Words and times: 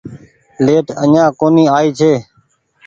ليٽ 0.65 0.87
اڃآن 1.03 1.27
ڪونيٚ 1.39 1.71
آئي 1.77 1.89
ڇي 1.99 2.13